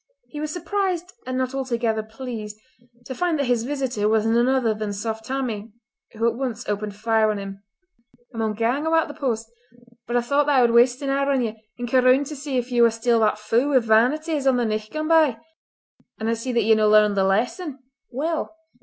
[0.29, 2.57] He was surprised and not altogether pleased
[3.05, 5.73] to find that his visitor was none other than Saft Tammie,
[6.13, 7.61] who at once opened fire on him:
[8.33, 9.51] "I maun gang awa' t' the post;
[10.07, 12.29] but I thocht that I would waste an hour on ye, and ca' roond just
[12.29, 15.07] to see if ye waur still that fou wi' vanity as on the nicht gane
[15.07, 15.37] by.
[16.17, 17.77] An I see that ye've no learned the lesson.
[18.09, 18.57] Well!